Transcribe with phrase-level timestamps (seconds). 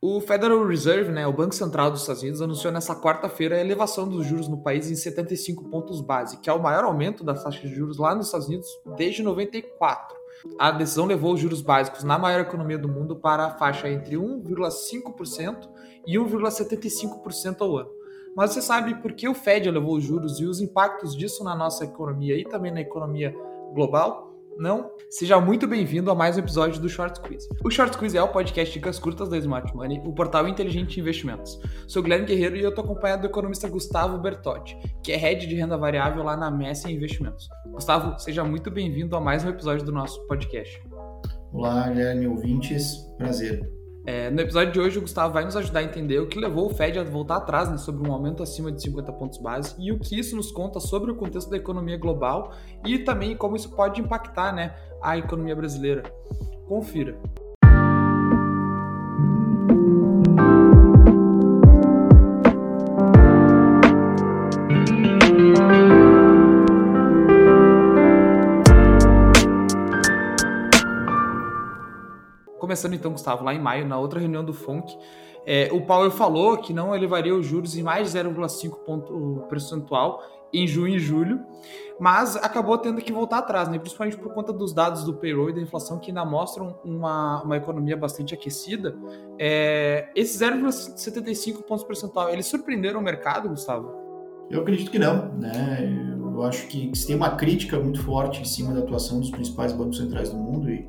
[0.00, 4.08] O Federal Reserve, né, o Banco Central dos Estados Unidos, anunciou nessa quarta-feira a elevação
[4.08, 7.62] dos juros no país em 75 pontos base, que é o maior aumento das taxas
[7.62, 10.16] de juros lá nos Estados Unidos desde 94.
[10.56, 14.14] A decisão levou os juros básicos na maior economia do mundo para a faixa entre
[14.14, 15.68] 1,5%
[16.06, 17.90] e 1,75% ao ano.
[18.36, 21.56] Mas você sabe por que o Fed elevou os juros e os impactos disso na
[21.56, 23.34] nossa economia e também na economia
[23.74, 24.27] global?
[24.58, 24.90] Não?
[25.08, 27.48] Seja muito bem-vindo a mais um episódio do Short Quiz.
[27.64, 31.00] O Short Quiz é o podcast dicas curtas da Smart Money, o portal inteligente de
[31.00, 31.60] investimentos.
[31.86, 35.54] Sou Guilherme Guerreiro e eu estou acompanhado do economista Gustavo Bertotti, que é head de
[35.54, 37.48] renda variável lá na Messi Investimentos.
[37.70, 40.82] Gustavo, seja muito bem-vindo a mais um episódio do nosso podcast.
[41.52, 42.96] Olá, Guilherme, ouvintes.
[43.16, 43.77] Prazer.
[44.10, 46.70] É, no episódio de hoje, o Gustavo vai nos ajudar a entender o que levou
[46.70, 49.92] o Fed a voltar atrás né, sobre um aumento acima de 50 pontos base e
[49.92, 52.54] o que isso nos conta sobre o contexto da economia global
[52.86, 56.10] e também como isso pode impactar né, a economia brasileira.
[56.66, 57.20] Confira.
[72.78, 74.96] Começando então, Gustavo, lá em maio, na outra reunião do FONC,
[75.44, 80.22] é, o Powell falou que não elevaria os juros em mais de 0,5 ponto percentual
[80.52, 81.40] em junho e julho,
[81.98, 83.80] mas acabou tendo que voltar atrás, né?
[83.80, 87.56] principalmente por conta dos dados do payroll e da inflação que ainda mostram uma, uma
[87.56, 88.94] economia bastante aquecida.
[89.40, 93.92] É, esses 0,75 pontos percentual, eles surpreenderam o mercado, Gustavo?
[94.48, 96.14] Eu acredito que não, né?
[96.16, 99.72] Eu acho que se tem uma crítica muito forte em cima da atuação dos principais
[99.72, 100.88] bancos centrais do mundo e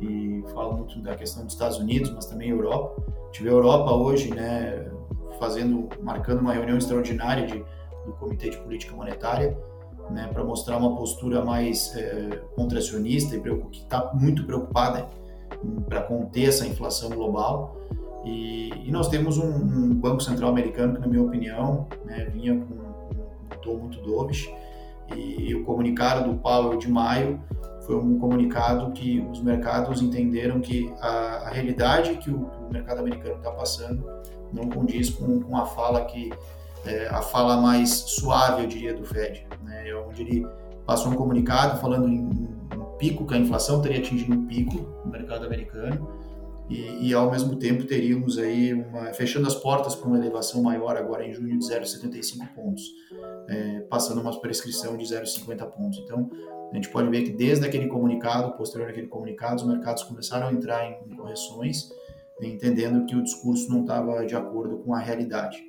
[0.00, 3.02] e fala muito da questão dos Estados Unidos, mas também Europa.
[3.32, 4.90] Tive a Europa hoje, né,
[5.38, 7.58] fazendo, marcando uma reunião extraordinária de,
[8.04, 9.56] do Comitê de Política Monetária,
[10.10, 15.08] né, para mostrar uma postura mais é, contracionista e que está muito preocupada
[15.88, 17.76] para conter essa inflação global.
[18.24, 22.54] E, e nós temos um, um, Banco Central americano que, na minha opinião, né, vinha
[22.54, 24.50] com um tom muito dovish.
[25.14, 27.40] E, e o comunicado do Powell de maio
[27.86, 32.98] foi um comunicado que os mercados entenderam que a, a realidade que o, o, mercado
[32.98, 34.04] americano está passando
[34.52, 36.30] não condiz com, com a fala que
[36.84, 39.94] é, a fala mais suave, eu diria, do Fed, né?
[40.06, 40.46] onde ele
[40.84, 45.10] passou um comunicado falando em um pico que a inflação teria atingido um pico no
[45.10, 46.08] mercado americano
[46.68, 50.96] e, e, ao mesmo tempo teríamos aí uma, fechando as portas para uma elevação maior
[50.96, 52.82] agora em junho de 0,75 pontos,
[53.48, 55.98] é, passando uma prescrição de 0,50 pontos.
[56.00, 56.28] Então
[56.70, 60.52] a gente pode ver que desde aquele comunicado, posterior àquele comunicado, os mercados começaram a
[60.52, 61.88] entrar em, correções,
[62.42, 65.64] entendendo que o discurso não estava de acordo com a realidade.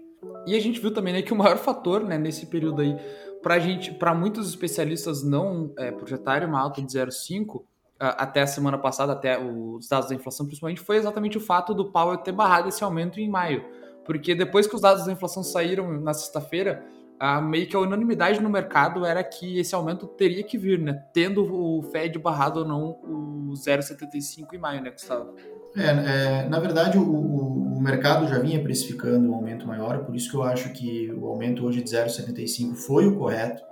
[0.46, 2.98] E a gente viu também né, que o maior fator né, nesse período aí,
[3.42, 7.64] para gente, para muitos especialistas não é, projetarem uma alta de 0,5
[8.00, 11.92] até a semana passada, até os dados da inflação principalmente, foi exatamente o fato do
[11.92, 13.64] Powell ter barrado esse aumento em maio.
[14.06, 16.86] Porque depois que os dados da inflação saíram na sexta-feira,
[17.20, 21.04] a, meio que a unanimidade no mercado era que esse aumento teria que vir, né?
[21.14, 25.36] Tendo o Fed barrado ou não o 0,75 em maio, né, Gustavo?
[25.76, 30.16] É, é na verdade, o, o, o, mercado já vinha precificando um aumento maior, por
[30.16, 33.64] isso que eu acho que o aumento hoje de 0,75 foi o correto.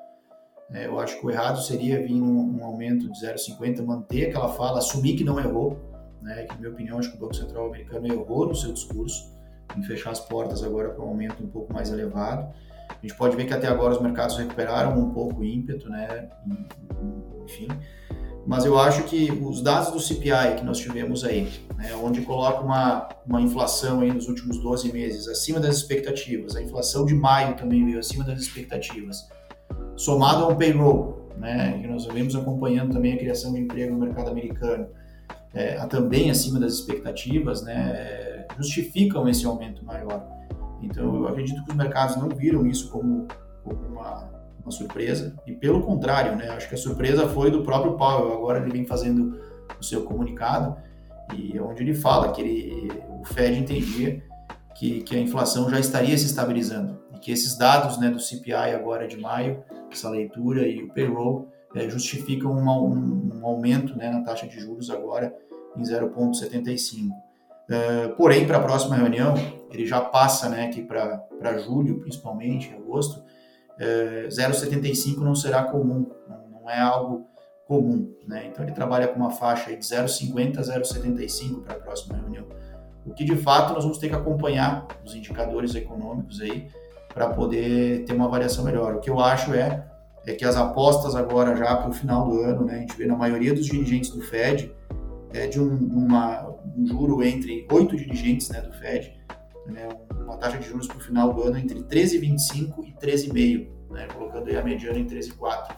[0.71, 4.49] É, eu acho que o errado seria vir um, um aumento de 0,50, manter aquela
[4.49, 5.79] fala, assumir que não errou,
[6.21, 6.43] né?
[6.43, 9.31] Que, na minha opinião, acho que o Banco Central americano errou no seu discurso
[9.77, 12.51] em fechar as portas agora para um aumento um pouco mais elevado.
[13.05, 16.27] A gente pode ver que até agora os mercados recuperaram um pouco o ímpeto, né?
[17.45, 17.67] Enfim.
[18.47, 22.61] Mas eu acho que os dados do CPI que nós tivemos aí, né, onde coloca
[22.61, 27.55] uma, uma inflação aí nos últimos 12 meses acima das expectativas, a inflação de maio
[27.55, 29.27] também veio acima das expectativas,
[29.95, 33.99] somado a um payroll, né, que nós vemos acompanhando também a criação de emprego no
[33.99, 34.87] mercado americano,
[35.53, 40.34] é, também acima das expectativas, né, justificam esse aumento maior.
[40.85, 43.27] Então, eu acredito que os mercados não viram isso como,
[43.63, 44.29] como uma,
[44.61, 48.33] uma, surpresa, e pelo contrário, né, acho que a surpresa foi do próprio Powell.
[48.33, 49.41] Agora ele vem fazendo
[49.79, 50.77] o seu comunicado,
[51.33, 54.23] e é onde ele fala que ele, o Fed entendia
[54.75, 58.73] que, que a inflação já estaria se estabilizando, e que esses dados né, do CPI
[58.75, 64.09] agora de maio, essa leitura e o payroll, é, justificam uma, um, um, aumento né,
[64.09, 65.35] na taxa de juros agora
[65.75, 67.09] em 0,75.
[67.69, 69.33] Uh, porém, para a próxima reunião,
[69.71, 76.61] ele já passa né, aqui para julho, principalmente, agosto, uh, 0,75 não será comum, não,
[76.61, 77.25] não, é algo
[77.67, 78.13] comum.
[78.27, 78.47] Né?
[78.51, 82.45] Então, ele trabalha com uma faixa de 0,50 a 0,75 para a próxima reunião.
[83.05, 86.67] O que, de fato, nós vamos ter que acompanhar os indicadores econômicos aí
[87.13, 88.95] para poder ter uma avaliação melhor.
[88.95, 89.85] O que eu acho é,
[90.25, 93.05] é que as apostas agora já para o final do ano, né, a gente vê
[93.05, 94.71] na maioria dos dirigentes do Fed,
[95.33, 99.13] é de um, uma um juro entre oito dirigentes né, do Fed,
[99.67, 99.87] né,
[100.23, 104.49] uma taxa de juros para o final do ano entre 13,25 e 13,5, né, colocando
[104.49, 105.75] aí a mediana em 13,4.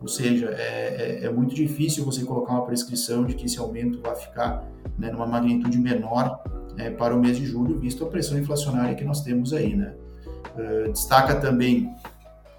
[0.00, 4.00] Ou seja, é, é, é, muito difícil você colocar uma prescrição de que esse aumento
[4.00, 4.66] vai ficar
[4.98, 6.42] né, numa magnitude menor
[6.78, 9.76] é, para o mês de julho, visto a pressão inflacionária que nós temos aí.
[9.76, 9.94] Né?
[10.56, 11.94] Uh, destaca também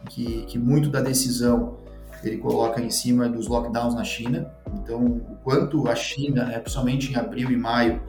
[0.07, 1.77] que, que muito da decisão
[2.23, 4.51] ele coloca em cima dos lockdowns na China.
[4.73, 8.01] Então, o quanto a China, né, principalmente em abril e maio,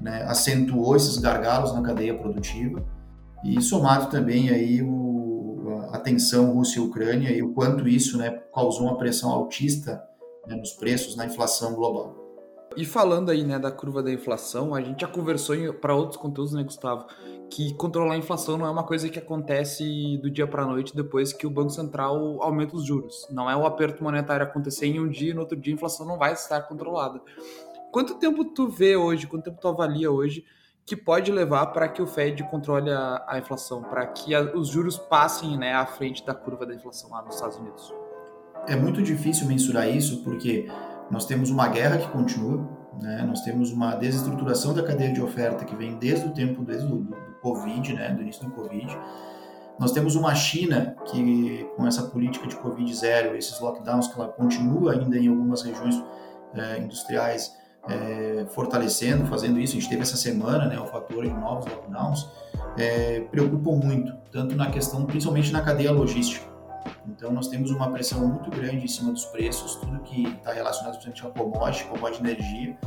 [0.00, 2.84] né, acentuou esses gargalos na cadeia produtiva
[3.44, 8.30] e somado também aí o, a tensão Rússia e Ucrânia e o quanto isso né,
[8.54, 10.02] causou uma pressão altista
[10.46, 12.21] né, nos preços, na inflação global.
[12.76, 16.52] E falando aí né, da curva da inflação, a gente já conversou para outros conteúdos,
[16.52, 17.06] né, Gustavo,
[17.50, 20.94] que controlar a inflação não é uma coisa que acontece do dia para a noite
[20.96, 23.26] depois que o Banco Central aumenta os juros.
[23.30, 26.06] Não é o aperto monetário acontecer em um dia e no outro dia a inflação
[26.06, 27.20] não vai estar controlada.
[27.90, 30.44] Quanto tempo tu vê hoje, quanto tempo tu avalia hoje
[30.84, 34.68] que pode levar para que o Fed controle a, a inflação, para que a, os
[34.68, 37.92] juros passem né, à frente da curva da inflação lá nos Estados Unidos?
[38.66, 40.68] É muito difícil mensurar isso porque
[41.12, 42.66] nós temos uma guerra que continua,
[43.00, 43.22] né?
[43.28, 46.96] nós temos uma desestruturação da cadeia de oferta que vem desde o tempo desde o
[46.96, 48.08] do, Covid, né?
[48.10, 48.98] do início do Covid.
[49.78, 54.28] Nós temos uma China que, com essa política de Covid zero, esses lockdowns que ela
[54.28, 56.02] continua ainda em algumas regiões
[56.54, 57.52] é, industriais,
[57.88, 59.76] é, fortalecendo, fazendo isso.
[59.76, 62.30] A gente teve essa semana, né, o fator de novos lockdowns,
[62.78, 66.51] é, preocupam muito, tanto na questão, principalmente na cadeia logística.
[67.08, 70.98] Então, nós temos uma pressão muito grande em cima dos preços, tudo que está relacionado,
[71.00, 72.78] principalmente a commodity, commodity energia.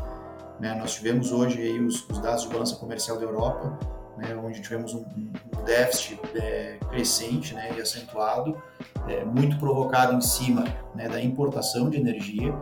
[0.60, 0.74] Né?
[0.76, 3.78] Nós tivemos hoje aí os, os, dados de balança comercial da Europa,
[4.18, 8.62] né, onde tivemos um, um déficit é, crescente né, e acentuado,
[9.08, 10.64] é, muito provocado em cima
[10.96, 12.54] né, da importação de energia,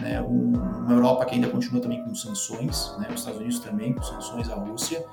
[0.00, 3.92] né, um, uma Europa que ainda continua também com sanções, né, os Estados Unidos também
[3.92, 5.04] com sanções à Rússia.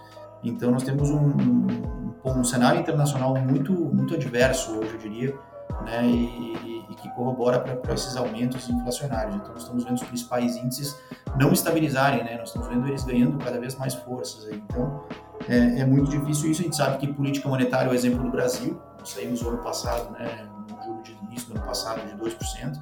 [0.44, 5.36] Então nós temos um, um, um cenário internacional muito muito adverso hoje, eu diria,
[5.86, 9.36] né, e, e que corrobora para esses aumentos inflacionários.
[9.36, 11.00] Então nós estamos vendo os principais índices
[11.38, 14.48] não estabilizarem, né, nós estamos vendo eles ganhando cada vez mais forças.
[14.52, 15.04] Então
[15.48, 16.62] é, é muito difícil isso.
[16.62, 18.80] A gente sabe que política monetária é o exemplo do Brasil.
[18.98, 22.82] Nós saímos no ano passado, né, no juro de início do ano passado de 2%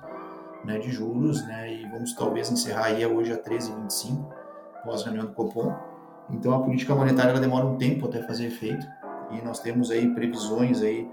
[0.68, 4.26] né, de juros, né, e vamos talvez encerrar aí hoje a 13,25
[4.84, 5.74] pós reunião do Copom.
[6.30, 8.86] Então a política monetária ela demora um tempo até fazer efeito
[9.32, 11.10] e nós temos aí previsões aí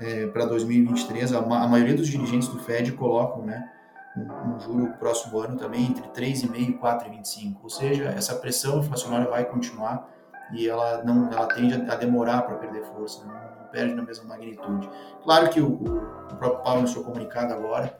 [0.00, 1.32] é, para 2023.
[1.32, 3.70] A, a, maioria dos dirigentes do Fed colocam, né,
[4.16, 7.56] um, um juro próximo ano também entre 3,5 e 4,25.
[7.62, 10.08] Ou seja, essa pressão inflacionária vai continuar
[10.52, 14.24] e ela não, ela tende a demorar para perder força, né, não, perde na mesma
[14.24, 14.88] magnitude.
[15.22, 17.94] Claro que o, o próprio Paulo no seu comunicado agora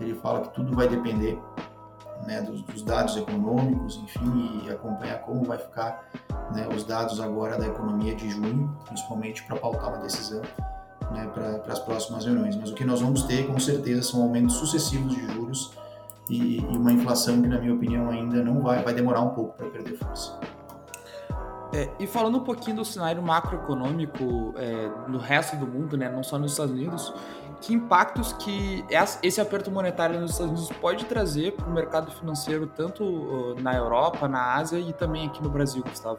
[0.00, 1.38] ele fala que tudo vai depender
[2.26, 6.08] né, dos, dos, dados econômicos, enfim, e acompanhar como vai ficar
[6.54, 10.40] né, os dados agora da economia de junho, principalmente para pautar uma decisão
[11.10, 12.56] né, para as próximas reuniões.
[12.56, 15.72] Mas o que nós vamos ter, com certeza, são aumentos sucessivos de juros
[16.28, 19.56] e, e uma inflação que, na minha opinião, ainda não vai, vai demorar um pouco
[19.56, 20.38] para perder força.
[21.74, 26.22] É, e falando um pouquinho do cenário macroeconômico é, no resto do mundo, né, não
[26.22, 27.14] só nos Estados Unidos,
[27.62, 28.84] que impactos que
[29.22, 34.28] esse aperto monetário nos Estados Unidos pode trazer para o mercado financeiro, tanto na Europa,
[34.28, 36.18] na Ásia e também aqui no Brasil, Gustavo?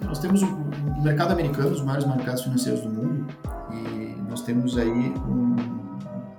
[0.00, 3.26] Nós temos o mercado americano, os maiores mercados financeiros do mundo,
[4.28, 5.56] nós temos aí um,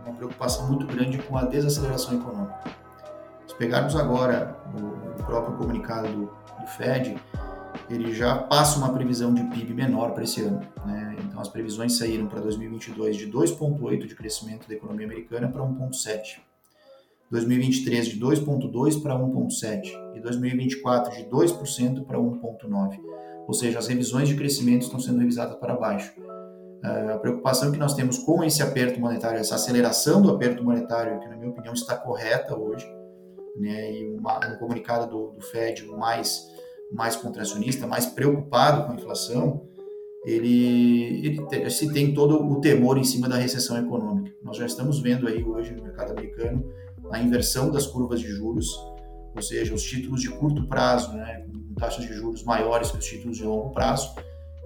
[0.06, 2.60] uma preocupação muito grande com a desaceleração econômica.
[3.48, 7.18] Se pegarmos agora o, próprio comunicado do, do Fed,
[7.90, 10.62] ele já passa uma previsão de PIB menor para esse ano.
[10.86, 11.18] Né?
[11.24, 16.40] Então, as previsões saíram para 2022 de 2,8% de crescimento da economia americana para 1,7%.
[17.30, 23.00] 2023 de 2,2% para 1,7% e 2024 de 2% para 1,9%.
[23.48, 26.14] Ou seja, as revisões de crescimento estão sendo revisadas para baixo.
[26.84, 31.20] Ah, a preocupação que nós temos com esse aperto monetário, essa aceleração do aperto monetário,
[31.20, 32.86] que na minha opinião está correta hoje,
[33.58, 36.48] né, e uma, um comunicado do, do Fed mais
[36.92, 39.68] mais contracionista, mais preocupado com a inflação,
[40.26, 44.36] ele, ele se tem todo o temor em cima da recessão econômica.
[44.44, 46.66] Nós já estamos vendo aí hoje no mercado americano
[47.12, 48.68] a inversão das curvas de juros,
[49.36, 53.06] ou seja, os títulos de curto prazo, né, com taxas de juros maiores que os
[53.06, 54.14] títulos de longo prazo,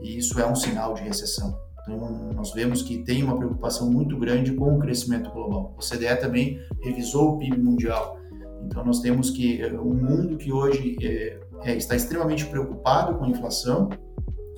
[0.02, 1.58] e isso é um sinal de recessão.
[1.84, 5.76] Então, nós vemos que tem uma preocupação muito grande com o crescimento global.
[5.78, 8.18] O CDE também revisou o PIB mundial.
[8.66, 13.26] Então, nós temos que eh, um mundo que hoje é, é, está extremamente preocupado com
[13.26, 13.90] a inflação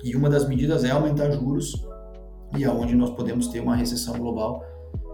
[0.04, 1.72] e uma das medidas é aumentar juros
[2.56, 4.64] e aonde nós podemos ter uma recessão global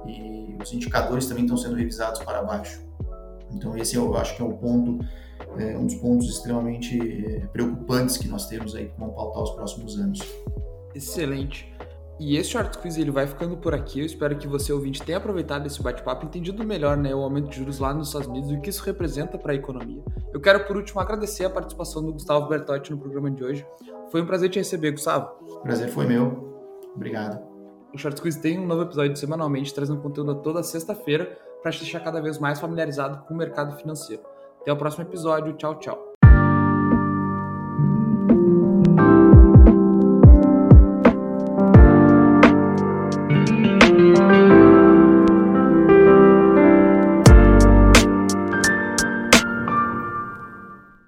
[0.06, 2.82] e os indicadores também estão sendo revisados para baixo.
[3.50, 4.98] Então esse eu acho que é o ponto
[5.58, 9.50] é um dos pontos extremamente é, preocupantes que nós temos aí que vão pautar os
[9.50, 10.20] próximos anos.
[10.94, 11.71] Excelente.
[12.24, 13.98] E esse short quiz ele vai ficando por aqui.
[13.98, 17.56] Eu espero que você ouvinte tenha aproveitado esse bate-papo, entendido melhor né, o aumento de
[17.56, 20.00] juros lá nos Estados Unidos e o que isso representa para a economia.
[20.32, 23.66] Eu quero por último agradecer a participação do Gustavo Bertotti no programa de hoje.
[24.12, 25.30] Foi um prazer te receber, Gustavo.
[25.64, 26.62] Prazer foi meu.
[26.94, 27.42] Obrigado.
[27.92, 31.98] O Short Quiz tem um novo episódio semanalmente, trazendo conteúdo toda sexta-feira para te deixar
[31.98, 34.22] cada vez mais familiarizado com o mercado financeiro.
[34.60, 35.54] Até o próximo episódio.
[35.54, 36.11] Tchau, tchau.